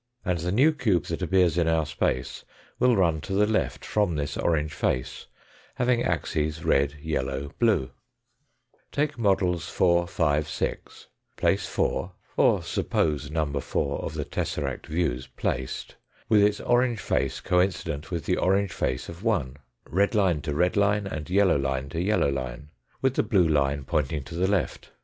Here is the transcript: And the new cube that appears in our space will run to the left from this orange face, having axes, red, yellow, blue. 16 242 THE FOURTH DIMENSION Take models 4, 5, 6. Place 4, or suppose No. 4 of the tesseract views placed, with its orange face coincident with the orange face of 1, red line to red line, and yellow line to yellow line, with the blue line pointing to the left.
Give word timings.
And 0.25 0.39
the 0.39 0.51
new 0.51 0.71
cube 0.73 1.03
that 1.09 1.21
appears 1.21 1.59
in 1.59 1.67
our 1.67 1.85
space 1.85 2.43
will 2.79 2.95
run 2.97 3.21
to 3.21 3.33
the 3.33 3.45
left 3.45 3.85
from 3.85 4.15
this 4.15 4.35
orange 4.35 4.73
face, 4.73 5.27
having 5.75 6.01
axes, 6.01 6.65
red, 6.65 6.95
yellow, 7.03 7.51
blue. 7.59 7.91
16 8.95 9.17
242 9.19 9.51
THE 9.51 9.61
FOURTH 9.61 9.77
DIMENSION 9.77 9.77
Take 9.77 10.01
models 10.01 10.39
4, 10.39 10.41
5, 10.41 10.47
6. 10.49 11.07
Place 11.37 11.65
4, 11.67 12.11
or 12.35 12.63
suppose 12.63 13.29
No. 13.29 13.45
4 13.45 13.99
of 14.03 14.15
the 14.15 14.25
tesseract 14.25 14.87
views 14.87 15.27
placed, 15.27 15.97
with 16.27 16.41
its 16.41 16.59
orange 16.61 16.99
face 16.99 17.39
coincident 17.39 18.09
with 18.09 18.25
the 18.25 18.37
orange 18.37 18.71
face 18.71 19.07
of 19.07 19.21
1, 19.23 19.57
red 19.87 20.15
line 20.15 20.41
to 20.41 20.55
red 20.55 20.75
line, 20.75 21.05
and 21.05 21.29
yellow 21.29 21.59
line 21.59 21.89
to 21.89 22.01
yellow 22.01 22.31
line, 22.31 22.71
with 23.03 23.13
the 23.13 23.21
blue 23.21 23.47
line 23.47 23.83
pointing 23.83 24.23
to 24.23 24.33
the 24.33 24.47
left. 24.47 24.89